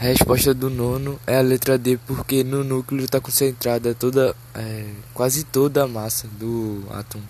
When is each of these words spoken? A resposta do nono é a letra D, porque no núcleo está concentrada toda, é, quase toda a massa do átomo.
A 0.00 0.04
resposta 0.04 0.54
do 0.54 0.70
nono 0.70 1.20
é 1.26 1.36
a 1.36 1.42
letra 1.42 1.76
D, 1.76 1.98
porque 2.06 2.42
no 2.42 2.64
núcleo 2.64 3.04
está 3.04 3.20
concentrada 3.20 3.94
toda, 3.94 4.34
é, 4.54 4.86
quase 5.12 5.44
toda 5.44 5.84
a 5.84 5.86
massa 5.86 6.26
do 6.38 6.82
átomo. 6.88 7.22